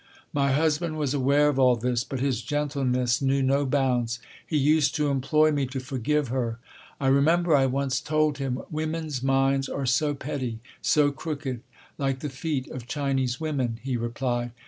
My 0.33 0.51
husband 0.51 0.97
was 0.97 1.13
aware 1.13 1.47
of 1.47 1.59
all 1.59 1.75
this, 1.75 2.03
but 2.03 2.19
his 2.21 2.41
gentleness 2.41 3.21
knew 3.21 3.43
no 3.43 3.67
bounds. 3.67 4.17
He 4.43 4.57
used 4.57 4.95
to 4.95 5.09
implore 5.09 5.51
me 5.51 5.67
to 5.67 5.79
forgive 5.79 6.29
her. 6.29 6.57
I 6.99 7.05
remember 7.05 7.55
I 7.55 7.67
once 7.67 7.99
told 8.01 8.39
him: 8.39 8.63
"Women's 8.71 9.21
minds 9.21 9.69
are 9.69 9.85
so 9.85 10.15
petty, 10.15 10.57
so 10.81 11.11
crooked!" 11.11 11.61
"Like 11.99 12.21
the 12.21 12.29
feet 12.29 12.67
of 12.71 12.87
Chinese 12.87 13.39
women," 13.39 13.79
he 13.83 13.95
replied. 13.95 14.53